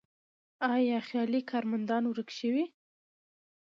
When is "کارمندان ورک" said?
1.51-2.29